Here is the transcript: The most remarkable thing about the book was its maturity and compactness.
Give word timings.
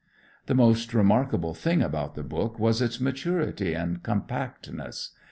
The 0.47 0.55
most 0.55 0.95
remarkable 0.95 1.53
thing 1.53 1.83
about 1.83 2.15
the 2.15 2.23
book 2.23 2.57
was 2.57 2.81
its 2.81 2.99
maturity 2.99 3.75
and 3.75 4.01
compactness. 4.01 5.11